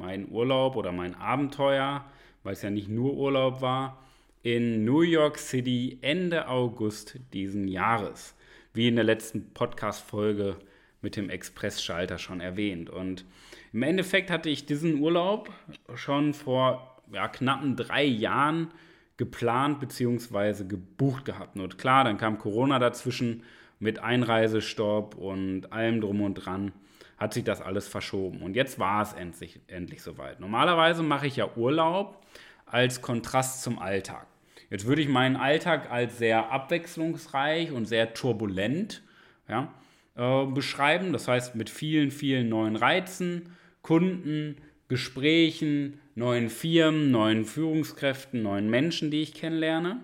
[0.00, 2.04] meinen Urlaub oder mein Abenteuer,
[2.42, 4.02] weil es ja nicht nur Urlaub war,
[4.42, 8.34] in New York City Ende August diesen Jahres
[8.72, 10.56] wie in der letzten Podcast-Folge
[11.02, 12.90] mit dem Express-Schalter schon erwähnt.
[12.90, 13.24] Und
[13.72, 15.50] im Endeffekt hatte ich diesen Urlaub
[15.94, 18.68] schon vor ja, knappen drei Jahren
[19.16, 20.64] geplant bzw.
[20.64, 21.58] gebucht gehabt.
[21.58, 23.42] Und klar, dann kam Corona dazwischen
[23.78, 26.72] mit Einreisestopp und allem drum und dran
[27.20, 28.40] hat sich das alles verschoben.
[28.40, 30.40] Und jetzt war es endlich, endlich soweit.
[30.40, 32.24] Normalerweise mache ich ja Urlaub
[32.64, 34.26] als Kontrast zum Alltag.
[34.70, 39.02] Jetzt würde ich meinen Alltag als sehr abwechslungsreich und sehr turbulent
[39.48, 39.74] ja,
[40.16, 41.12] äh, beschreiben.
[41.12, 44.56] Das heißt mit vielen, vielen neuen Reizen, Kunden,
[44.88, 50.00] Gesprächen, neuen Firmen, neuen Führungskräften, neuen Menschen, die ich kennenlerne.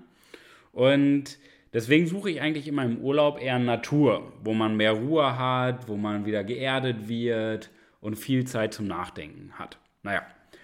[0.72, 1.38] Und
[1.76, 5.96] deswegen suche ich eigentlich immer im Urlaub eher Natur, wo man mehr Ruhe hat, wo
[5.98, 9.78] man wieder geerdet wird und viel Zeit zum Nachdenken hat.
[10.02, 10.22] Naja,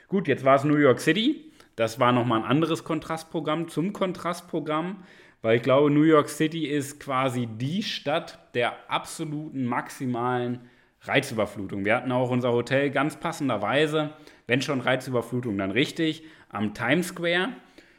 [0.09, 1.53] gut, jetzt war es New York City.
[1.77, 5.05] Das war nochmal ein anderes Kontrastprogramm zum Kontrastprogramm,
[5.43, 10.61] weil ich glaube, New York City ist quasi die Stadt der absoluten maximalen
[11.03, 11.85] Reizüberflutung.
[11.85, 14.15] Wir hatten auch unser Hotel ganz passenderweise,
[14.47, 17.51] wenn schon Reizüberflutung, dann richtig, am Times Square,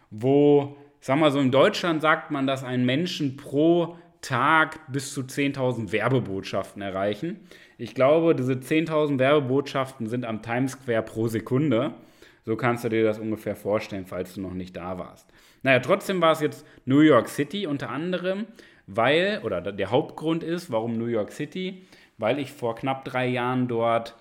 [0.10, 5.22] wo, sag mal so, in Deutschland sagt man, dass ein Menschen pro Tag bis zu
[5.22, 7.42] 10.000 Werbebotschaften erreichen.
[7.78, 11.94] Ich glaube, diese 10.000 Werbebotschaften sind am Times Square pro Sekunde.
[12.46, 15.30] So kannst du dir das ungefähr vorstellen, falls du noch nicht da warst.
[15.62, 18.46] Naja, trotzdem war es jetzt New York City unter anderem,
[18.88, 21.86] weil, oder der Hauptgrund ist, warum New York City,
[22.18, 24.16] weil ich vor knapp drei Jahren dort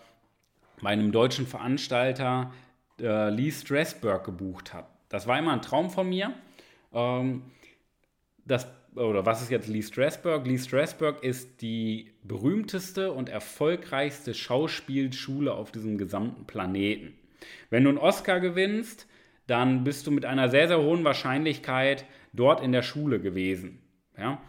[0.82, 2.52] bei einem deutschen Veranstalter
[3.00, 4.88] äh, Lee Strasberg gebucht habe.
[5.08, 6.34] Das war immer ein Traum von mir.
[6.92, 7.42] Ähm,
[8.44, 10.46] das, oder was ist jetzt Lee Strasberg?
[10.46, 17.14] Lee Strasberg ist die berühmteste und erfolgreichste Schauspielschule auf diesem gesamten Planeten.
[17.70, 19.06] Wenn du einen Oscar gewinnst,
[19.46, 23.80] dann bist du mit einer sehr, sehr hohen Wahrscheinlichkeit dort in der Schule gewesen.
[24.16, 24.40] Ja?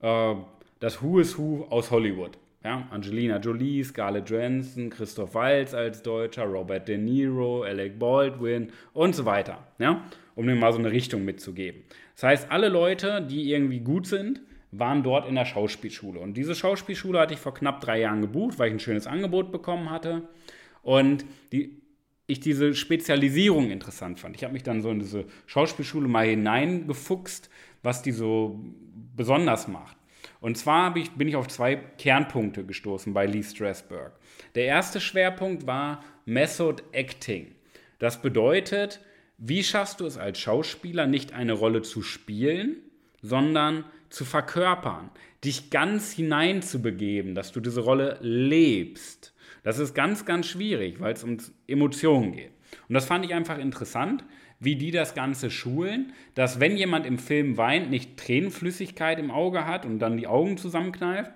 [0.00, 0.36] Äh,
[0.80, 2.38] das Who is Who aus Hollywood.
[2.64, 2.88] Ja?
[2.90, 9.24] Angelina Jolie, Scarlett Johansson, Christoph Waltz als Deutscher, Robert De Niro, Alec Baldwin und so
[9.24, 9.58] weiter.
[9.78, 10.02] Ja?
[10.34, 11.82] Um dir mal so eine Richtung mitzugeben.
[12.14, 16.18] Das heißt, alle Leute, die irgendwie gut sind, waren dort in der Schauspielschule.
[16.18, 19.52] Und diese Schauspielschule hatte ich vor knapp drei Jahren gebucht, weil ich ein schönes Angebot
[19.52, 20.28] bekommen hatte.
[20.82, 21.82] Und die
[22.26, 24.36] ich diese Spezialisierung interessant fand.
[24.36, 27.50] Ich habe mich dann so in diese Schauspielschule mal hineingefuchst,
[27.82, 28.58] was die so
[29.14, 29.96] besonders macht.
[30.40, 34.12] Und zwar ich, bin ich auf zwei Kernpunkte gestoßen bei Lee Strasberg.
[34.54, 37.54] Der erste Schwerpunkt war Method Acting.
[37.98, 39.00] Das bedeutet,
[39.44, 42.76] wie schaffst du es als Schauspieler nicht eine Rolle zu spielen,
[43.22, 45.10] sondern zu verkörpern,
[45.42, 49.34] dich ganz hineinzubegeben, dass du diese Rolle lebst.
[49.64, 52.52] Das ist ganz, ganz schwierig, weil es um Emotionen geht.
[52.88, 54.24] Und das fand ich einfach interessant,
[54.60, 59.66] wie die das Ganze schulen, dass wenn jemand im Film weint, nicht Tränenflüssigkeit im Auge
[59.66, 61.32] hat und dann die Augen zusammenkneift,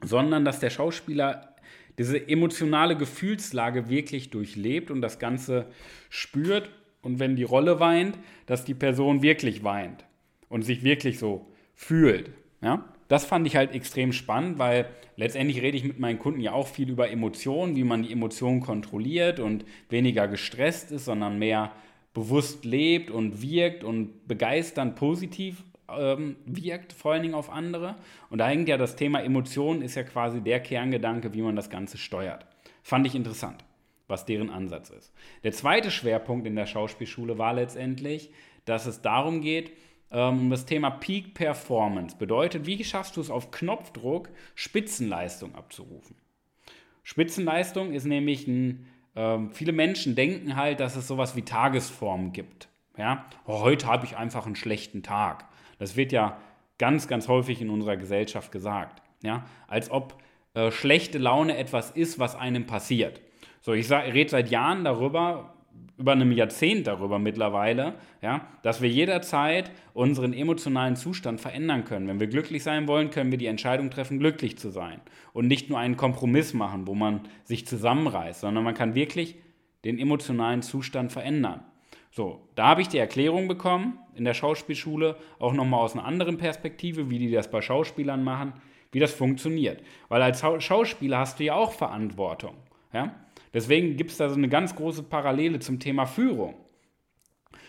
[0.00, 1.56] sondern dass der Schauspieler
[1.98, 5.66] diese emotionale Gefühlslage wirklich durchlebt und das Ganze
[6.08, 6.70] spürt.
[7.06, 10.04] Und wenn die Rolle weint, dass die Person wirklich weint
[10.48, 12.30] und sich wirklich so fühlt.
[12.60, 12.84] Ja?
[13.08, 16.66] das fand ich halt extrem spannend, weil letztendlich rede ich mit meinen Kunden ja auch
[16.66, 21.72] viel über Emotionen, wie man die Emotionen kontrolliert und weniger gestresst ist, sondern mehr
[22.14, 27.94] bewusst lebt und wirkt und begeisternd positiv ähm, wirkt, vor allen Dingen auf andere.
[28.30, 31.70] Und da hängt ja das Thema Emotionen, ist ja quasi der Kerngedanke, wie man das
[31.70, 32.46] Ganze steuert.
[32.82, 33.64] Fand ich interessant,
[34.08, 35.12] was deren Ansatz ist.
[35.42, 38.30] Der zweite Schwerpunkt in der Schauspielschule war letztendlich,
[38.64, 39.72] dass es darum geht,
[40.10, 42.16] ähm, um das Thema Peak Performance.
[42.16, 46.16] Bedeutet, wie schaffst du es auf Knopfdruck, Spitzenleistung abzurufen?
[47.02, 52.68] Spitzenleistung ist nämlich ein, äh, viele Menschen denken halt, dass es sowas wie Tagesform gibt.
[52.96, 53.26] Ja?
[53.46, 55.46] Oh, heute habe ich einfach einen schlechten Tag.
[55.78, 56.40] Das wird ja
[56.78, 59.02] ganz, ganz häufig in unserer Gesellschaft gesagt.
[59.22, 59.46] Ja?
[59.68, 60.20] Als ob
[60.54, 63.20] äh, schlechte Laune etwas ist, was einem passiert.
[63.66, 65.52] So, ich rede seit Jahren darüber,
[65.98, 72.06] über einem Jahrzehnt darüber mittlerweile, ja, dass wir jederzeit unseren emotionalen Zustand verändern können.
[72.06, 75.00] Wenn wir glücklich sein wollen, können wir die Entscheidung treffen, glücklich zu sein
[75.32, 79.34] und nicht nur einen Kompromiss machen, wo man sich zusammenreißt, sondern man kann wirklich
[79.84, 81.64] den emotionalen Zustand verändern.
[82.12, 86.38] So, da habe ich die Erklärung bekommen in der Schauspielschule, auch nochmal aus einer anderen
[86.38, 88.52] Perspektive, wie die das bei Schauspielern machen,
[88.92, 89.82] wie das funktioniert.
[90.08, 92.54] Weil als Schauspieler hast du ja auch Verantwortung.
[92.92, 93.25] Ja?
[93.56, 96.56] Deswegen gibt es da so eine ganz große Parallele zum Thema Führung.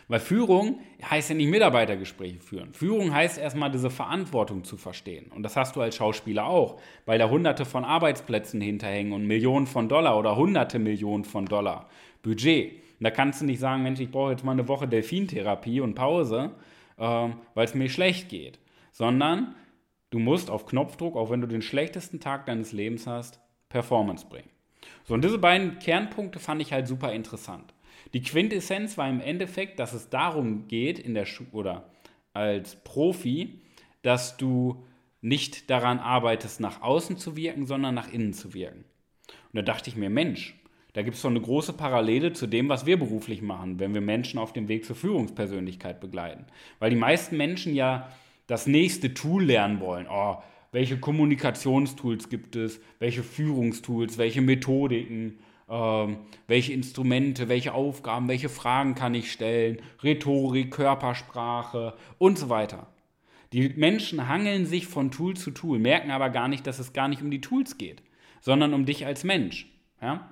[0.09, 2.73] Weil Führung heißt ja nicht Mitarbeitergespräche führen.
[2.73, 5.31] Führung heißt erstmal diese Verantwortung zu verstehen.
[5.33, 9.65] Und das hast du als Schauspieler auch, weil da hunderte von Arbeitsplätzen hinterhängen und Millionen
[9.65, 11.87] von Dollar oder hunderte Millionen von Dollar
[12.21, 12.73] Budget.
[12.99, 15.95] Und da kannst du nicht sagen, Mensch, ich brauche jetzt mal eine Woche Delfintherapie und
[15.95, 16.51] Pause,
[16.97, 18.59] äh, weil es mir schlecht geht.
[18.91, 19.55] Sondern
[20.09, 23.39] du musst auf Knopfdruck, auch wenn du den schlechtesten Tag deines Lebens hast,
[23.69, 24.49] Performance bringen.
[25.05, 27.73] So, und diese beiden Kernpunkte fand ich halt super interessant.
[28.13, 31.89] Die Quintessenz war im Endeffekt, dass es darum geht, in der Schu oder
[32.33, 33.61] als Profi,
[34.01, 34.85] dass du
[35.21, 38.85] nicht daran arbeitest, nach außen zu wirken, sondern nach innen zu wirken.
[39.27, 40.55] Und da dachte ich mir, Mensch,
[40.93, 44.01] da gibt es so eine große Parallele zu dem, was wir beruflich machen, wenn wir
[44.01, 46.45] Menschen auf dem Weg zur Führungspersönlichkeit begleiten.
[46.79, 48.09] Weil die meisten Menschen ja
[48.47, 50.07] das nächste Tool lernen wollen.
[50.09, 50.37] Oh,
[50.77, 58.93] welche Kommunikationstools gibt es, welche Führungstools, welche Methodiken, ähm, welche Instrumente, welche Aufgaben, welche Fragen
[58.93, 62.85] kann ich stellen, Rhetorik, Körpersprache und so weiter.
[63.53, 67.07] Die Menschen hangeln sich von Tool zu Tool, merken aber gar nicht, dass es gar
[67.07, 68.03] nicht um die Tools geht,
[68.39, 69.67] sondern um dich als Mensch.
[69.99, 70.29] Ja?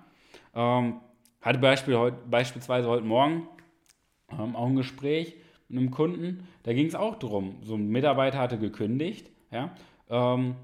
[0.53, 0.98] Ähm,
[1.41, 3.48] hatte Beispiel, heut, beispielsweise heute Morgen
[4.31, 5.38] ähm, auch ein Gespräch
[5.69, 9.75] mit einem Kunden, da ging es auch darum, so ein Mitarbeiter hatte gekündigt, ja,
[10.09, 10.55] ähm,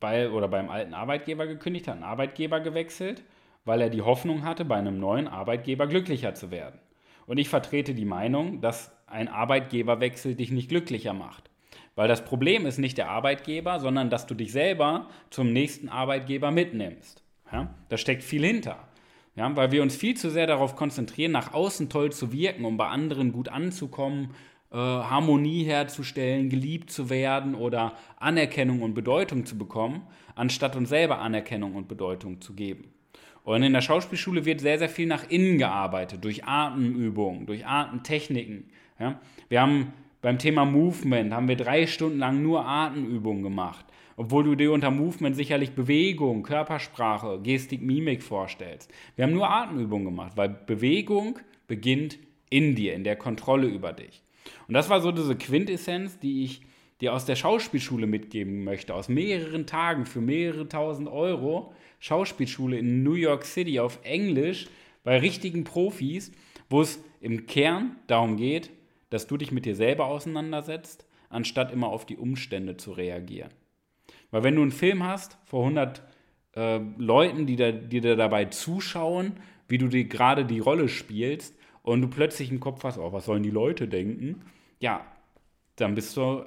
[0.00, 3.22] bei, oder beim alten Arbeitgeber gekündigt, hat einen Arbeitgeber gewechselt
[3.64, 6.78] weil er die Hoffnung hatte, bei einem neuen Arbeitgeber glücklicher zu werden.
[7.26, 11.50] Und ich vertrete die Meinung, dass ein Arbeitgeberwechsel dich nicht glücklicher macht.
[11.94, 16.50] Weil das Problem ist nicht der Arbeitgeber, sondern dass du dich selber zum nächsten Arbeitgeber
[16.50, 17.22] mitnimmst.
[17.52, 17.74] Ja?
[17.88, 18.78] Da steckt viel hinter.
[19.36, 19.54] Ja?
[19.54, 22.88] Weil wir uns viel zu sehr darauf konzentrieren, nach außen toll zu wirken, um bei
[22.88, 24.34] anderen gut anzukommen,
[24.72, 30.02] äh, Harmonie herzustellen, geliebt zu werden oder Anerkennung und Bedeutung zu bekommen,
[30.34, 32.84] anstatt uns selber Anerkennung und Bedeutung zu geben.
[33.44, 38.70] Und in der Schauspielschule wird sehr, sehr viel nach innen gearbeitet, durch Atemübungen, durch Atemtechniken.
[38.98, 39.20] Ja?
[39.48, 39.92] Wir haben
[40.22, 43.84] beim Thema Movement, haben wir drei Stunden lang nur Atemübungen gemacht.
[44.16, 48.90] Obwohl du dir unter Movement sicherlich Bewegung, Körpersprache, Gestik, Mimik vorstellst.
[49.16, 54.22] Wir haben nur Atemübungen gemacht, weil Bewegung beginnt in dir, in der Kontrolle über dich.
[54.68, 56.62] Und das war so diese Quintessenz, die ich
[57.00, 63.02] dir aus der Schauspielschule mitgeben möchte, aus mehreren Tagen für mehrere tausend Euro, Schauspielschule in
[63.02, 64.68] New York City auf Englisch
[65.04, 66.32] bei richtigen Profis,
[66.70, 68.70] wo es im Kern darum geht,
[69.10, 73.50] dass du dich mit dir selber auseinandersetzt, anstatt immer auf die Umstände zu reagieren.
[74.30, 76.02] Weil wenn du einen Film hast vor 100
[76.54, 79.32] äh, Leuten, die, da, die dir dabei zuschauen,
[79.68, 83.24] wie du dir gerade die Rolle spielst und du plötzlich im Kopf hast, oh, was
[83.24, 84.42] sollen die Leute denken?
[84.80, 85.04] Ja,
[85.76, 86.44] dann bist du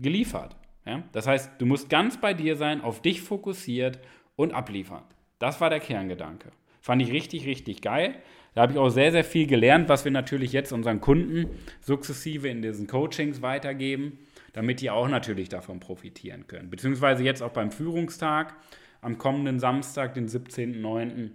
[0.00, 0.56] geliefert.
[0.84, 1.02] Ja?
[1.12, 3.98] Das heißt, du musst ganz bei dir sein, auf dich fokussiert
[4.36, 5.02] und abliefern.
[5.38, 6.50] Das war der Kerngedanke.
[6.80, 8.14] Fand ich richtig, richtig geil.
[8.54, 11.50] Da habe ich auch sehr, sehr viel gelernt, was wir natürlich jetzt unseren Kunden
[11.80, 14.18] sukzessive in diesen Coachings weitergeben,
[14.52, 16.70] damit die auch natürlich davon profitieren können.
[16.70, 18.54] Beziehungsweise jetzt auch beim Führungstag
[19.02, 21.30] am kommenden Samstag, den 17.09.,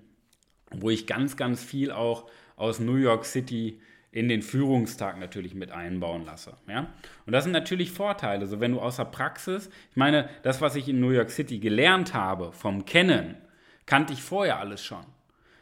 [0.72, 2.28] wo ich ganz, ganz viel auch
[2.62, 3.80] aus New York City
[4.12, 6.54] in den Führungstag natürlich mit einbauen lasse.
[6.68, 6.88] Ja?
[7.26, 8.46] Und das sind natürlich Vorteile.
[8.46, 11.60] So, wenn du aus der Praxis, ich meine, das, was ich in New York City
[11.60, 13.36] gelernt habe vom Kennen,
[13.86, 15.06] kannte ich vorher alles schon.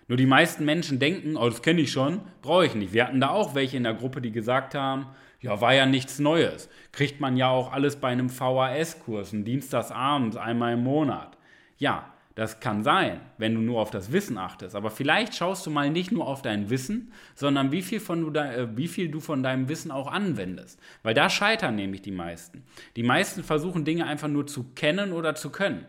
[0.08, 2.92] Nur die meisten Menschen denken, oh, das kenne ich schon, brauche ich nicht.
[2.92, 5.06] Wir hatten da auch welche in der Gruppe, die gesagt haben,
[5.40, 6.68] ja, war ja nichts Neues.
[6.92, 11.38] Kriegt man ja auch alles bei einem VHS-Kurs, dienstagsabends, einmal im Monat.
[11.78, 14.74] Ja, das kann sein, wenn du nur auf das Wissen achtest.
[14.74, 18.40] Aber vielleicht schaust du mal nicht nur auf dein Wissen, sondern wie viel, von du,
[18.40, 20.80] äh, wie viel du von deinem Wissen auch anwendest.
[21.04, 22.64] Weil da scheitern nämlich die meisten.
[22.96, 25.86] Die meisten versuchen Dinge einfach nur zu kennen oder zu können.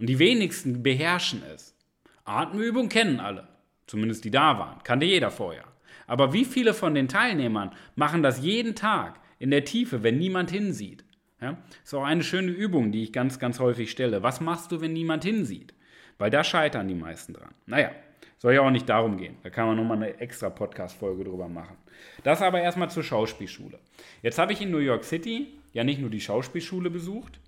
[0.00, 1.76] Und die wenigsten beherrschen es.
[2.24, 3.46] Atemübung kennen alle.
[3.86, 4.82] Zumindest die da waren.
[4.82, 5.66] Kannte jeder vorher.
[6.08, 10.50] Aber wie viele von den Teilnehmern machen das jeden Tag in der Tiefe, wenn niemand
[10.50, 11.04] hinsieht?
[11.40, 11.56] Ja?
[11.84, 14.24] Ist auch eine schöne Übung, die ich ganz, ganz häufig stelle.
[14.24, 15.72] Was machst du, wenn niemand hinsieht?
[16.18, 17.54] Weil da scheitern die meisten dran.
[17.66, 17.90] Naja,
[18.38, 19.36] soll ja auch nicht darum gehen.
[19.42, 21.76] Da kann man nochmal eine extra Podcast-Folge drüber machen.
[22.22, 23.78] Das aber erstmal zur Schauspielschule.
[24.22, 27.40] Jetzt habe ich in New York City ja nicht nur die Schauspielschule besucht,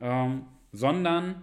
[0.00, 1.42] ähm, sondern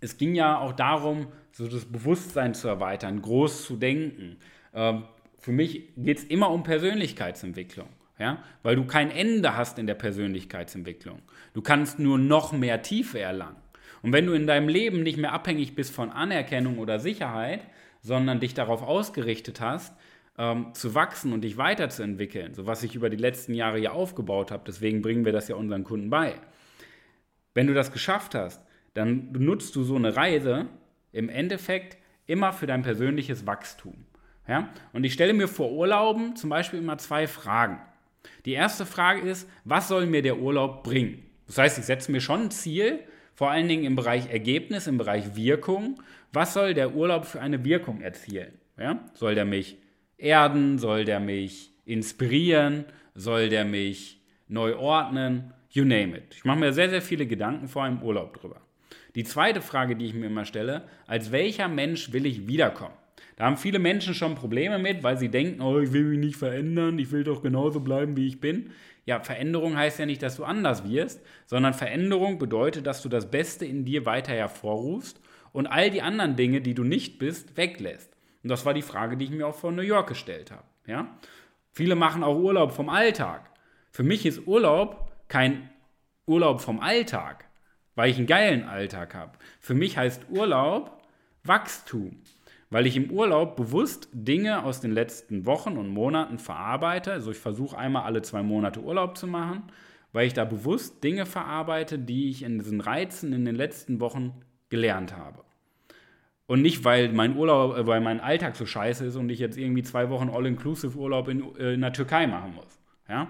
[0.00, 4.36] es ging ja auch darum, so das Bewusstsein zu erweitern, groß zu denken.
[4.74, 5.04] Ähm,
[5.38, 7.88] für mich geht es immer um Persönlichkeitsentwicklung.
[8.18, 8.42] Ja?
[8.62, 11.22] Weil du kein Ende hast in der Persönlichkeitsentwicklung.
[11.52, 13.56] Du kannst nur noch mehr Tiefe erlangen.
[14.04, 17.62] Und wenn du in deinem Leben nicht mehr abhängig bist von Anerkennung oder Sicherheit,
[18.02, 19.96] sondern dich darauf ausgerichtet hast,
[20.36, 24.50] ähm, zu wachsen und dich weiterzuentwickeln, so was ich über die letzten Jahre ja aufgebaut
[24.50, 26.34] habe, deswegen bringen wir das ja unseren Kunden bei.
[27.54, 30.66] Wenn du das geschafft hast, dann nutzt du so eine Reise
[31.10, 31.96] im Endeffekt
[32.26, 34.04] immer für dein persönliches Wachstum.
[34.46, 34.68] Ja?
[34.92, 37.80] Und ich stelle mir vor Urlauben zum Beispiel immer zwei Fragen.
[38.44, 41.22] Die erste Frage ist, was soll mir der Urlaub bringen?
[41.46, 43.00] Das heißt, ich setze mir schon ein Ziel,
[43.34, 46.00] vor allen Dingen im Bereich Ergebnis, im Bereich Wirkung.
[46.32, 48.52] Was soll der Urlaub für eine Wirkung erzielen?
[48.78, 49.00] Ja?
[49.14, 49.78] Soll der mich
[50.16, 50.78] erden?
[50.78, 52.84] Soll der mich inspirieren?
[53.14, 55.52] Soll der mich neu ordnen?
[55.70, 56.34] You name it.
[56.36, 58.60] Ich mache mir sehr, sehr viele Gedanken vor einem Urlaub drüber.
[59.16, 62.94] Die zweite Frage, die ich mir immer stelle, als welcher Mensch will ich wiederkommen?
[63.36, 66.36] Da haben viele Menschen schon Probleme mit, weil sie denken, oh, ich will mich nicht
[66.36, 68.70] verändern, ich will doch genauso bleiben, wie ich bin.
[69.06, 73.30] Ja, Veränderung heißt ja nicht, dass du anders wirst, sondern Veränderung bedeutet, dass du das
[73.30, 75.20] Beste in dir weiter hervorrufst
[75.52, 78.16] und all die anderen Dinge, die du nicht bist, weglässt.
[78.42, 80.64] Und das war die Frage, die ich mir auch vor New York gestellt habe.
[80.86, 81.18] Ja?
[81.72, 83.50] Viele machen auch Urlaub vom Alltag.
[83.90, 85.70] Für mich ist Urlaub kein
[86.26, 87.46] Urlaub vom Alltag,
[87.94, 89.38] weil ich einen geilen Alltag habe.
[89.60, 91.02] Für mich heißt Urlaub
[91.42, 92.22] Wachstum
[92.74, 97.12] weil ich im Urlaub bewusst Dinge aus den letzten Wochen und Monaten verarbeite.
[97.12, 99.62] Also ich versuche einmal alle zwei Monate Urlaub zu machen,
[100.12, 104.32] weil ich da bewusst Dinge verarbeite, die ich in diesen Reizen in den letzten Wochen
[104.70, 105.44] gelernt habe.
[106.46, 109.56] Und nicht, weil mein Urlaub, äh, weil mein Alltag so scheiße ist und ich jetzt
[109.56, 112.80] irgendwie zwei Wochen All-Inclusive-Urlaub in, äh, in der Türkei machen muss.
[113.08, 113.28] Ja?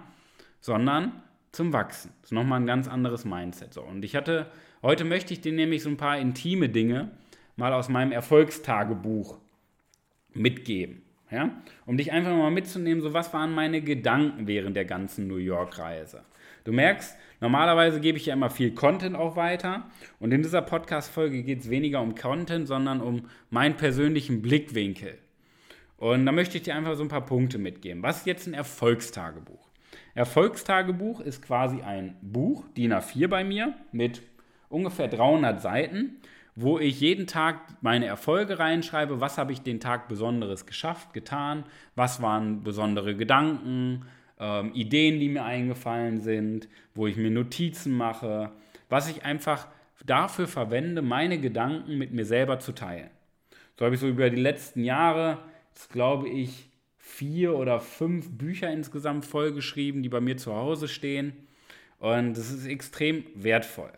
[0.62, 1.12] Sondern
[1.52, 2.12] zum Wachsen.
[2.22, 3.74] Das ist nochmal ein ganz anderes Mindset.
[3.74, 3.82] So.
[3.82, 4.46] Und ich hatte,
[4.80, 7.10] heute möchte ich dir nämlich so ein paar intime Dinge
[7.56, 9.38] mal aus meinem Erfolgstagebuch
[10.32, 11.02] mitgeben.
[11.30, 11.50] Ja?
[11.86, 16.24] Um dich einfach mal mitzunehmen, so was waren meine Gedanken während der ganzen New York-Reise.
[16.64, 21.42] Du merkst, normalerweise gebe ich ja immer viel Content auch weiter und in dieser Podcast-Folge
[21.42, 25.18] geht es weniger um Content, sondern um meinen persönlichen Blickwinkel.
[25.96, 28.02] Und da möchte ich dir einfach so ein paar Punkte mitgeben.
[28.02, 29.68] Was ist jetzt ein Erfolgstagebuch?
[30.14, 34.22] Erfolgstagebuch ist quasi ein Buch, DIN A4 bei mir, mit
[34.68, 36.20] ungefähr 300 Seiten,
[36.56, 41.64] wo ich jeden Tag meine Erfolge reinschreibe, was habe ich den Tag Besonderes geschafft, getan,
[41.96, 44.04] was waren besondere Gedanken,
[44.38, 48.52] ähm, Ideen, die mir eingefallen sind, wo ich mir Notizen mache,
[48.88, 49.66] was ich einfach
[50.06, 53.10] dafür verwende, meine Gedanken mit mir selber zu teilen.
[53.78, 55.38] So habe ich so über die letzten Jahre,
[55.90, 56.68] glaube ich,
[56.98, 61.32] vier oder fünf Bücher insgesamt vollgeschrieben, die bei mir zu Hause stehen.
[61.98, 63.92] Und das ist extrem wertvoll.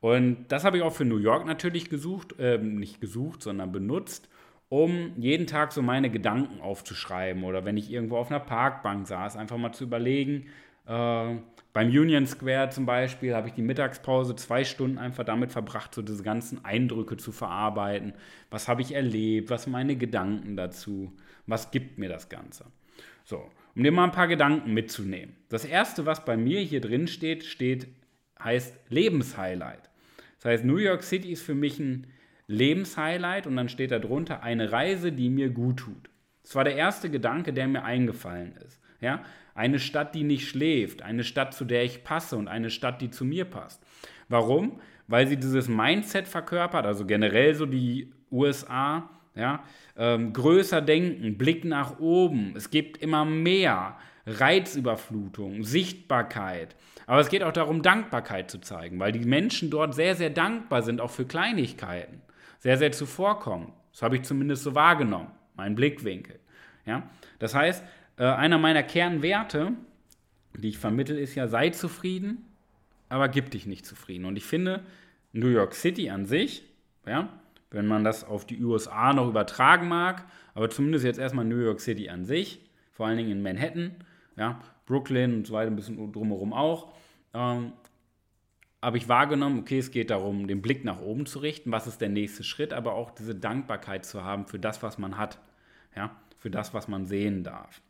[0.00, 4.28] Und das habe ich auch für New York natürlich gesucht, äh, nicht gesucht, sondern benutzt,
[4.68, 9.36] um jeden Tag so meine Gedanken aufzuschreiben oder wenn ich irgendwo auf einer Parkbank saß,
[9.36, 10.46] einfach mal zu überlegen.
[10.86, 11.36] Äh,
[11.72, 16.02] beim Union Square zum Beispiel habe ich die Mittagspause zwei Stunden einfach damit verbracht, so
[16.02, 18.14] diese ganzen Eindrücke zu verarbeiten.
[18.50, 19.50] Was habe ich erlebt?
[19.50, 21.12] Was sind meine Gedanken dazu?
[21.46, 22.64] Was gibt mir das Ganze?
[23.24, 23.44] So,
[23.76, 25.36] um dir mal ein paar Gedanken mitzunehmen.
[25.48, 27.86] Das erste, was bei mir hier drin steht, steht
[28.42, 29.89] heißt Lebenshighlight.
[30.40, 32.06] Das heißt, New York City ist für mich ein
[32.46, 36.10] Lebenshighlight und dann steht da drunter eine Reise, die mir gut tut.
[36.42, 38.80] Das war der erste Gedanke, der mir eingefallen ist.
[39.00, 39.22] Ja?
[39.54, 43.10] Eine Stadt, die nicht schläft, eine Stadt, zu der ich passe und eine Stadt, die
[43.10, 43.84] zu mir passt.
[44.28, 44.80] Warum?
[45.06, 49.62] Weil sie dieses Mindset verkörpert, also generell so die USA, ja,
[49.96, 56.76] ähm, größer denken, Blick nach oben, es gibt immer mehr, Reizüberflutung, Sichtbarkeit,
[57.10, 60.82] aber es geht auch darum, Dankbarkeit zu zeigen, weil die Menschen dort sehr, sehr dankbar
[60.82, 62.22] sind, auch für Kleinigkeiten.
[62.60, 63.72] Sehr, sehr zuvorkommen.
[63.90, 65.26] Das habe ich zumindest so wahrgenommen,
[65.56, 66.38] mein Blickwinkel.
[66.86, 67.10] Ja?
[67.40, 67.82] Das heißt,
[68.16, 69.72] äh, einer meiner Kernwerte,
[70.56, 72.44] die ich vermittel, ist ja, sei zufrieden,
[73.08, 74.24] aber gib dich nicht zufrieden.
[74.24, 74.84] Und ich finde,
[75.32, 76.62] New York City an sich,
[77.08, 77.28] ja,
[77.72, 81.80] wenn man das auf die USA noch übertragen mag, aber zumindest jetzt erstmal New York
[81.80, 82.60] City an sich,
[82.92, 83.96] vor allen Dingen in Manhattan,
[84.36, 86.92] ja, Brooklyn und so weiter, ein bisschen drumherum auch,
[87.32, 87.72] ähm,
[88.82, 92.00] habe ich wahrgenommen, okay, es geht darum, den Blick nach oben zu richten, was ist
[92.00, 95.38] der nächste Schritt, aber auch diese Dankbarkeit zu haben für das, was man hat,
[95.94, 97.82] ja, für das, was man sehen darf.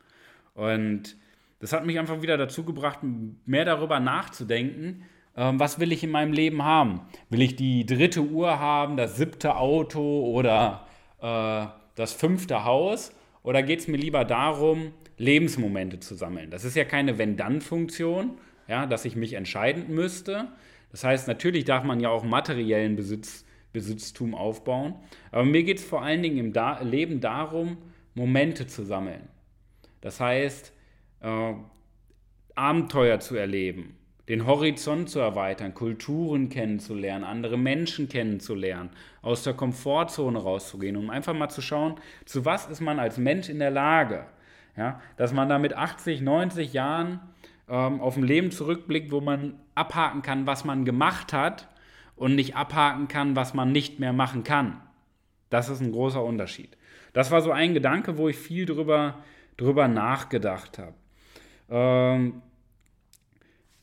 [0.55, 1.17] Und
[1.61, 2.99] das hat mich einfach wieder dazu gebracht,
[3.47, 5.05] mehr darüber nachzudenken,
[5.37, 7.03] ähm, was will ich in meinem Leben haben?
[7.29, 10.87] Will ich die dritte Uhr haben, das siebte Auto oder
[11.21, 13.15] äh, das fünfte Haus?
[13.43, 16.51] Oder geht es mir lieber darum, Lebensmomente zu sammeln?
[16.51, 20.49] Das ist ja keine Wenn-Dann-Funktion, ja, dass ich mich entscheiden müsste.
[20.91, 24.95] Das heißt, natürlich darf man ja auch materiellen Besitz, Besitztum aufbauen.
[25.31, 27.77] Aber mir geht es vor allen Dingen im da Leben darum,
[28.15, 29.29] Momente zu sammeln.
[30.01, 30.73] Das heißt,
[31.21, 31.53] äh,
[32.55, 33.97] Abenteuer zu erleben,
[34.29, 38.91] den Horizont zu erweitern, Kulturen kennenzulernen, andere Menschen kennenzulernen,
[39.23, 43.49] aus der Komfortzone rauszugehen, um einfach mal zu schauen, zu was ist man als Mensch
[43.49, 44.25] in der Lage.
[44.81, 47.21] Ja, dass man da mit 80, 90 Jahren
[47.69, 51.69] ähm, auf ein Leben zurückblickt, wo man abhaken kann, was man gemacht hat
[52.17, 54.81] und nicht abhaken kann, was man nicht mehr machen kann.
[55.51, 56.79] Das ist ein großer Unterschied.
[57.13, 59.19] Das war so ein Gedanke, wo ich viel drüber,
[59.59, 60.95] drüber nachgedacht habe.
[61.69, 62.41] Ähm,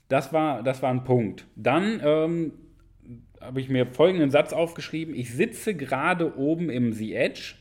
[0.08, 1.46] das, war, das war ein Punkt.
[1.56, 2.54] Dann ähm,
[3.39, 5.13] habe ich mir folgenden Satz aufgeschrieben.
[5.13, 7.54] Ich sitze gerade oben im The Edge,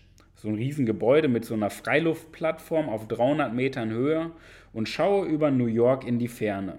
[0.46, 4.30] so ein Riesengebäude mit so einer Freiluftplattform auf 300 Metern Höhe
[4.72, 6.78] und schaue über New York in die Ferne.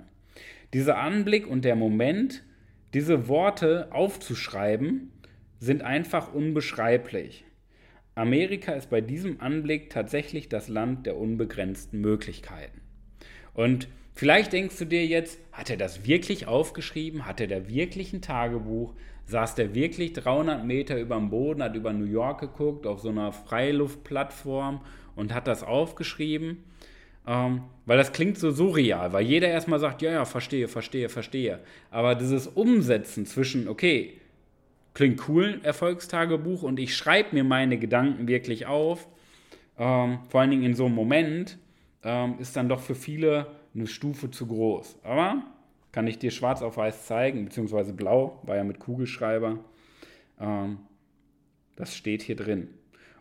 [0.73, 2.43] Dieser Anblick und der Moment,
[2.93, 5.11] diese Worte aufzuschreiben,
[5.59, 7.43] sind einfach unbeschreiblich.
[8.15, 12.79] Amerika ist bei diesem Anblick tatsächlich das Land der unbegrenzten Möglichkeiten.
[13.53, 17.25] Und vielleicht denkst du dir jetzt, hat er das wirklich aufgeschrieben?
[17.25, 18.93] Hat er da wirklich ein Tagebuch?
[19.27, 23.09] Saß der wirklich 300 Meter über dem Boden, hat über New York geguckt, auf so
[23.09, 24.81] einer Freiluftplattform
[25.15, 26.63] und hat das aufgeschrieben?
[27.27, 31.59] Ähm, weil das klingt so surreal, weil jeder erstmal sagt, ja, ja, verstehe, verstehe, verstehe.
[31.91, 34.13] Aber dieses Umsetzen zwischen, okay,
[34.93, 39.09] klingt cool, Erfolgstagebuch, und ich schreibe mir meine Gedanken wirklich auf,
[39.77, 41.57] ähm, vor allen Dingen in so einem Moment,
[42.03, 44.99] ähm, ist dann doch für viele eine Stufe zu groß.
[45.03, 45.43] Aber
[45.91, 49.59] kann ich dir schwarz auf weiß zeigen, beziehungsweise blau, war ja mit Kugelschreiber.
[50.39, 50.79] Ähm,
[51.75, 52.69] das steht hier drin.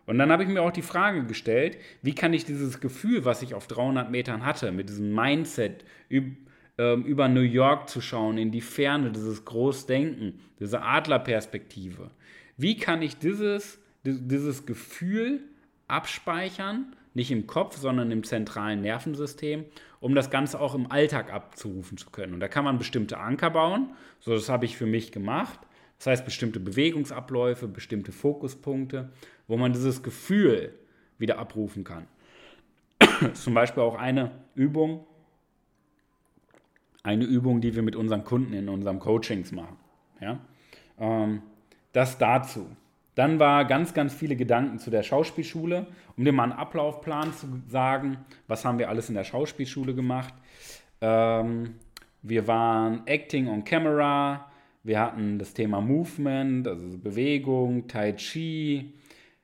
[0.05, 3.41] Und dann habe ich mir auch die Frage gestellt, wie kann ich dieses Gefühl, was
[3.41, 8.51] ich auf 300 Metern hatte, mit diesem Mindset ähm, über New York zu schauen, in
[8.51, 12.09] die Ferne, dieses Großdenken, diese Adlerperspektive,
[12.55, 15.41] wie kann ich dieses, dieses Gefühl
[15.87, 19.65] abspeichern, nicht im Kopf, sondern im zentralen Nervensystem,
[19.99, 22.33] um das Ganze auch im Alltag abzurufen zu können.
[22.33, 25.59] Und da kann man bestimmte Anker bauen, so das habe ich für mich gemacht.
[25.97, 29.09] Das heißt, bestimmte Bewegungsabläufe, bestimmte Fokuspunkte,
[29.47, 30.73] wo man dieses Gefühl
[31.17, 32.07] wieder abrufen kann.
[33.33, 35.05] Zum Beispiel auch eine Übung,
[37.03, 39.77] eine Übung, die wir mit unseren Kunden in unseren Coachings machen.
[40.19, 40.39] Ja?
[40.99, 41.41] Ähm,
[41.93, 42.67] das dazu.
[43.17, 47.47] Dann war ganz, ganz viele Gedanken zu der Schauspielschule, um dir mal einen Ablaufplan zu
[47.67, 50.35] sagen, was haben wir alles in der Schauspielschule gemacht.
[51.01, 51.73] Ähm,
[52.21, 54.51] wir waren Acting on Camera,
[54.83, 58.93] wir hatten das Thema Movement, also Bewegung, Tai Chi,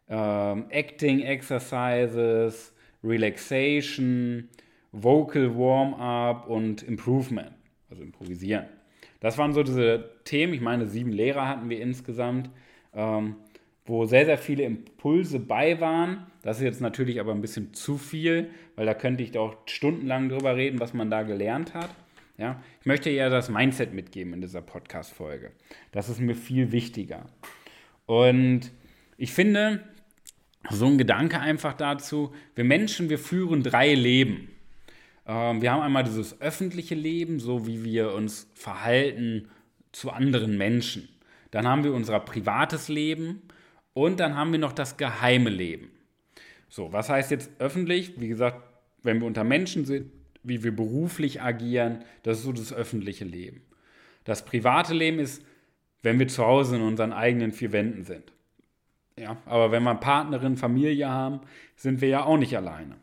[0.08, 4.50] ähm, Acting Exercises, Relaxation,
[4.92, 7.54] Vocal Warm-up und Improvement,
[7.90, 8.66] also Improvisieren.
[9.20, 10.54] Das waren so diese Themen.
[10.54, 12.52] Ich meine, sieben Lehrer hatten wir insgesamt,
[12.94, 13.38] ähm,
[13.86, 16.26] wo sehr, sehr viele Impulse bei waren.
[16.42, 20.30] Das ist jetzt natürlich aber ein bisschen zu viel, weil da könnte ich auch stundenlang
[20.30, 21.90] drüber reden, was man da gelernt hat.
[22.38, 25.52] Ja, ich möchte ja das Mindset mitgeben in dieser Podcast-Folge.
[25.92, 27.26] Das ist mir viel wichtiger.
[28.06, 28.72] Und
[29.18, 29.84] ich finde,
[30.70, 34.50] so ein Gedanke einfach dazu, wir Menschen, wir führen drei Leben.
[35.28, 39.50] Ähm, wir haben einmal dieses öffentliche Leben, so wie wir uns verhalten
[39.92, 41.10] zu anderen Menschen.
[41.52, 43.44] Dann haben wir unser privates Leben
[43.94, 45.92] und dann haben wir noch das geheime Leben.
[46.70, 48.20] So, was heißt jetzt öffentlich?
[48.20, 48.62] Wie gesagt,
[49.04, 50.12] wenn wir unter Menschen sind,
[50.44, 53.62] wie wir beruflich agieren, das ist so das öffentliche Leben.
[54.24, 55.46] Das private Leben ist,
[56.02, 58.34] wenn wir zu Hause in unseren eigenen vier Wänden sind.
[59.18, 61.42] Ja, aber wenn wir Partnerin, Familie haben,
[61.76, 62.96] sind wir ja auch nicht alleine.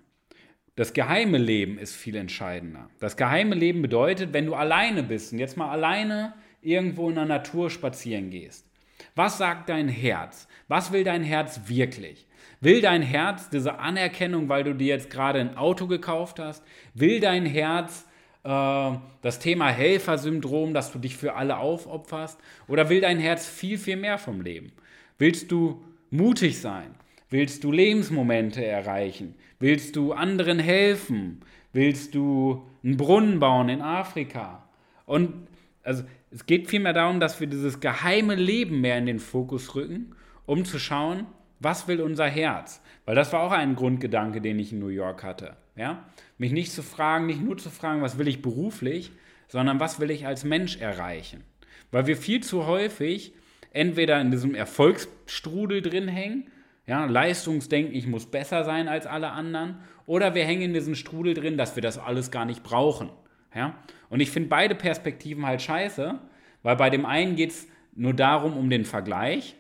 [0.76, 2.88] Das geheime Leben ist viel entscheidender.
[3.00, 7.26] Das geheime Leben bedeutet, wenn du alleine bist und jetzt mal alleine irgendwo in der
[7.26, 8.69] Natur spazieren gehst.
[9.14, 10.48] Was sagt dein Herz?
[10.68, 12.26] Was will dein Herz wirklich?
[12.60, 16.62] Will dein Herz diese Anerkennung, weil du dir jetzt gerade ein Auto gekauft hast?
[16.94, 18.06] Will dein Herz
[18.44, 22.38] äh, das Thema Helfersyndrom, dass du dich für alle aufopferst?
[22.68, 24.72] Oder will dein Herz viel, viel mehr vom Leben?
[25.18, 26.94] Willst du mutig sein?
[27.30, 29.34] Willst du Lebensmomente erreichen?
[29.58, 31.40] Willst du anderen helfen?
[31.72, 34.68] Willst du einen Brunnen bauen in Afrika?
[35.06, 35.46] Und
[35.82, 40.14] also es geht vielmehr darum, dass wir dieses geheime Leben mehr in den Fokus rücken,
[40.46, 41.26] um zu schauen,
[41.58, 42.80] was will unser Herz?
[43.04, 45.56] Weil das war auch ein Grundgedanke, den ich in New York hatte.
[45.76, 46.04] Ja?
[46.38, 49.12] Mich nicht zu fragen, nicht nur zu fragen, was will ich beruflich,
[49.48, 51.42] sondern was will ich als Mensch erreichen?
[51.90, 53.34] Weil wir viel zu häufig
[53.72, 56.50] entweder in diesem Erfolgsstrudel drin hängen,
[56.86, 61.34] ja, Leistungsdenken, ich muss besser sein als alle anderen, oder wir hängen in diesem Strudel
[61.34, 63.10] drin, dass wir das alles gar nicht brauchen.
[63.54, 63.74] Ja?
[64.08, 66.18] Und ich finde beide Perspektiven halt scheiße,
[66.62, 69.56] weil bei dem einen geht es nur darum, um den Vergleich,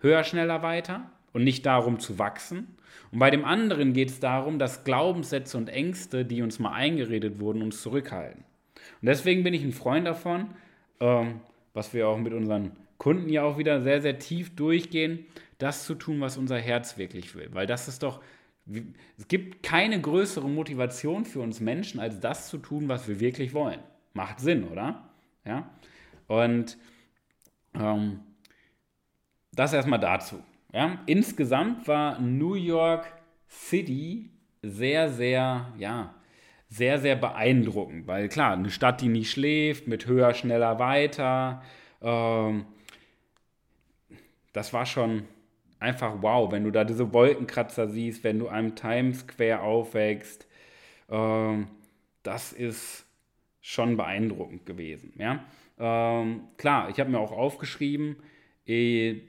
[0.00, 2.76] höher, schneller, weiter und nicht darum zu wachsen.
[3.12, 7.40] Und bei dem anderen geht es darum, dass Glaubenssätze und Ängste, die uns mal eingeredet
[7.40, 8.44] wurden, uns zurückhalten.
[9.00, 10.48] Und deswegen bin ich ein Freund davon,
[11.00, 11.40] ähm,
[11.72, 15.26] was wir auch mit unseren Kunden ja auch wieder sehr, sehr tief durchgehen,
[15.58, 17.48] das zu tun, was unser Herz wirklich will.
[17.52, 18.20] Weil das ist doch,
[18.66, 23.52] es gibt keine größere Motivation für uns Menschen, als das zu tun, was wir wirklich
[23.52, 23.80] wollen.
[24.14, 25.10] Macht Sinn, oder?
[25.44, 25.70] Ja.
[26.28, 26.78] Und
[27.74, 28.20] ähm,
[29.52, 30.42] das erstmal dazu.
[30.72, 30.98] Ja.
[31.06, 33.06] Insgesamt war New York
[33.48, 34.30] City
[34.62, 36.14] sehr, sehr, ja,
[36.68, 41.62] sehr, sehr beeindruckend, weil klar, eine Stadt, die nicht schläft, mit höher, schneller, weiter,
[42.00, 42.64] ähm,
[44.52, 45.24] das war schon
[45.84, 50.48] einfach wow, wenn du da diese Wolkenkratzer siehst, wenn du am Times Square aufwächst,
[51.10, 51.68] ähm,
[52.22, 53.06] das ist
[53.60, 55.12] schon beeindruckend gewesen.
[55.18, 55.44] Ja?
[55.78, 58.16] Ähm, klar, ich habe mir auch aufgeschrieben,
[58.66, 59.20] eh,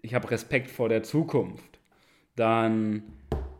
[0.00, 1.80] ich habe Respekt vor der Zukunft.
[2.36, 3.02] Dann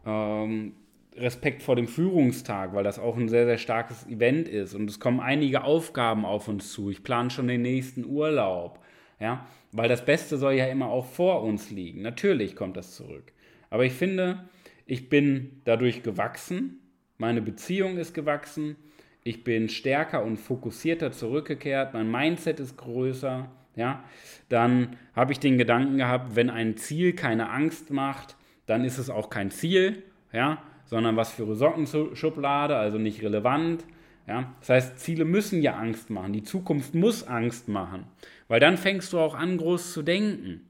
[0.07, 0.75] ähm,
[1.17, 5.01] Respekt vor dem Führungstag, weil das auch ein sehr, sehr starkes Event ist und es
[5.01, 6.91] kommen einige Aufgaben auf uns zu.
[6.91, 8.79] Ich plane schon den nächsten Urlaub,
[9.21, 12.03] ja, weil das Beste soll ja immer auch vor uns liegen.
[12.03, 13.33] Natürlich kommt das zurück.
[13.71, 14.49] Aber ich finde,
[14.87, 16.81] ich bin dadurch gewachsen,
[17.19, 18.77] meine Beziehung ist gewachsen,
[19.25, 24.03] ich bin stärker und fokussierter zurückgekehrt, mein Mindset ist größer, ja,
[24.49, 29.11] dann habe ich den Gedanken gehabt, wenn ein Ziel keine Angst macht, dann ist es
[29.11, 30.03] auch kein Ziel,
[30.33, 33.85] ja, sondern was für eine Sockenschublade, also nicht relevant.
[34.29, 34.55] Ja?
[34.61, 36.33] Das heißt, Ziele müssen ja Angst machen.
[36.33, 38.05] Die Zukunft muss Angst machen,
[38.47, 40.69] weil dann fängst du auch an, groß zu denken.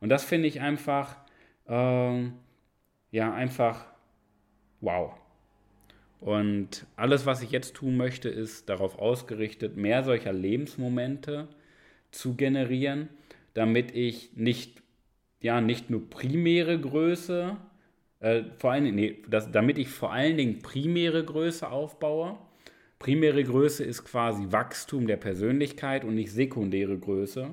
[0.00, 1.16] Und das finde ich einfach,
[1.68, 2.24] äh,
[3.10, 3.84] ja, einfach
[4.80, 5.12] wow.
[6.20, 11.48] Und alles, was ich jetzt tun möchte, ist darauf ausgerichtet, mehr solcher Lebensmomente
[12.10, 13.08] zu generieren,
[13.54, 14.82] damit ich nicht,
[15.40, 17.56] ja, nicht nur primäre Größe
[18.20, 22.38] äh, vor allen Dingen, nee, das, damit ich vor allen Dingen primäre Größe aufbaue.
[23.00, 27.48] Primäre Größe ist quasi Wachstum der Persönlichkeit und nicht sekundäre Größe.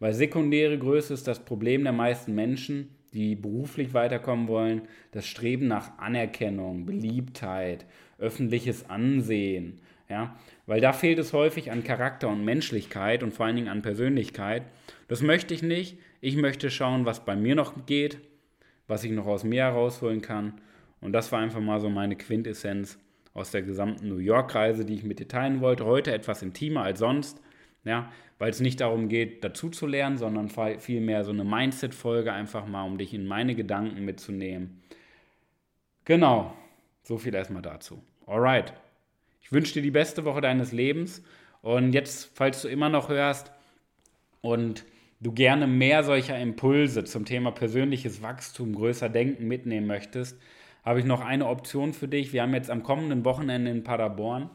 [0.00, 4.80] Weil sekundäre Größe ist das Problem der meisten Menschen, die beruflich weiterkommen wollen,
[5.12, 7.84] das Streben nach Anerkennung, Beliebtheit,
[8.18, 9.78] öffentliches Ansehen.
[10.08, 10.34] Ja?
[10.64, 14.62] Weil da fehlt es häufig an Charakter und Menschlichkeit und vor allen Dingen an Persönlichkeit.
[15.06, 15.98] Das möchte ich nicht.
[16.22, 18.20] Ich möchte schauen, was bei mir noch geht,
[18.86, 20.62] was ich noch aus mir herausholen kann.
[21.02, 22.98] Und das war einfach mal so meine Quintessenz
[23.38, 25.84] aus der gesamten New York-Reise, die ich mit dir teilen wollte.
[25.84, 27.40] Heute etwas intimer als sonst,
[27.84, 32.66] ja, weil es nicht darum geht, dazu zu lernen, sondern vielmehr so eine Mindset-Folge, einfach
[32.66, 34.82] mal, um dich in meine Gedanken mitzunehmen.
[36.04, 36.54] Genau,
[37.02, 38.02] so viel erstmal dazu.
[38.26, 38.72] Alright.
[39.40, 41.22] Ich wünsche dir die beste Woche deines Lebens.
[41.62, 43.50] Und jetzt, falls du immer noch hörst
[44.42, 44.84] und
[45.20, 50.38] du gerne mehr solcher Impulse zum Thema persönliches Wachstum, größer denken mitnehmen möchtest,
[50.88, 52.32] habe ich noch eine Option für dich.
[52.32, 54.48] Wir haben jetzt am kommenden Wochenende in Paderborn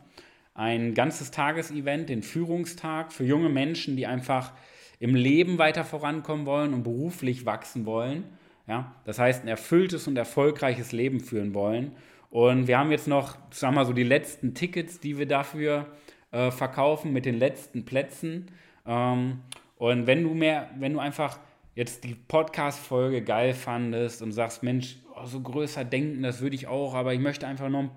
[0.56, 4.52] ein ganzes Tagesevent, den Führungstag für junge Menschen, die einfach
[5.00, 8.24] im Leben weiter vorankommen wollen und beruflich wachsen wollen.
[8.66, 11.92] Ja, das heißt, ein erfülltes und erfolgreiches Leben führen wollen.
[12.32, 15.86] Und wir haben jetzt noch, sagen wir mal so, die letzten Tickets, die wir dafür
[16.32, 18.48] äh, verkaufen mit den letzten Plätzen.
[18.88, 19.42] Ähm,
[19.78, 21.38] und wenn du mehr, wenn du einfach
[21.76, 26.68] jetzt die Podcast-Folge geil fandest und sagst, Mensch, oh, so größer denken, das würde ich
[26.68, 27.90] auch, aber ich möchte einfach noch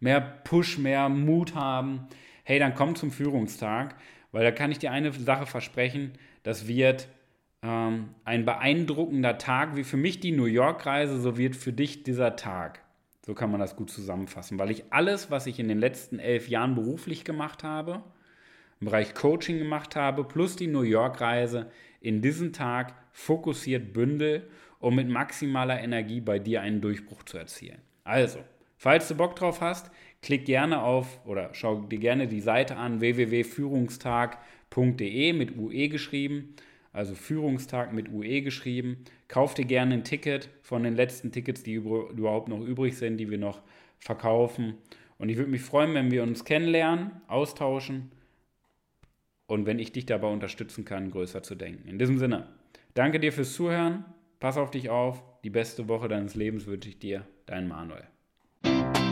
[0.00, 2.08] mehr Push, mehr Mut haben,
[2.44, 3.94] hey, dann komm zum Führungstag,
[4.32, 6.12] weil da kann ich dir eine Sache versprechen,
[6.42, 7.08] das wird
[7.62, 12.36] ähm, ein beeindruckender Tag, wie für mich die New York-Reise, so wird für dich dieser
[12.36, 12.80] Tag.
[13.26, 16.48] So kann man das gut zusammenfassen, weil ich alles, was ich in den letzten elf
[16.48, 18.02] Jahren beruflich gemacht habe,
[18.80, 24.96] im Bereich Coaching gemacht habe, plus die New York-Reise in diesem Tag fokussiert bündel, um
[24.96, 27.80] mit maximaler Energie bei dir einen Durchbruch zu erzielen.
[28.04, 28.38] Also,
[28.76, 29.90] falls du Bock drauf hast,
[30.22, 36.54] klick gerne auf oder schau dir gerne die Seite an www.führungstag.de mit UE geschrieben,
[36.92, 39.04] also Führungstag mit UE geschrieben.
[39.28, 43.30] Kauf dir gerne ein Ticket von den letzten Tickets, die überhaupt noch übrig sind, die
[43.30, 43.62] wir noch
[43.98, 44.74] verkaufen.
[45.18, 48.10] Und ich würde mich freuen, wenn wir uns kennenlernen, austauschen
[49.46, 51.88] und wenn ich dich dabei unterstützen kann, größer zu denken.
[51.88, 52.48] In diesem Sinne,
[52.94, 54.04] danke dir fürs Zuhören,
[54.38, 58.04] pass auf dich auf, die beste Woche deines Lebens wünsche ich dir, dein Manuel.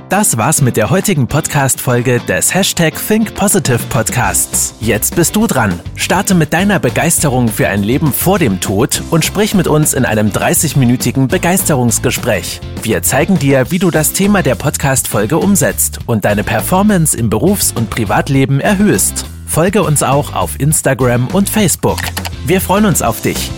[0.09, 4.75] Das war's mit der heutigen Podcast-Folge des Hashtag Think Podcasts.
[4.81, 5.79] Jetzt bist du dran.
[5.97, 10.07] Starte mit deiner Begeisterung für ein Leben vor dem Tod und sprich mit uns in
[10.07, 12.62] einem 30-minütigen Begeisterungsgespräch.
[12.83, 17.73] Wir zeigen dir, wie du das Thema der Podcast-Folge umsetzt und deine Performance im Berufs-
[17.73, 19.27] und Privatleben erhöhst.
[19.47, 22.01] Folge uns auch auf Instagram und Facebook.
[22.47, 23.51] Wir freuen uns auf dich.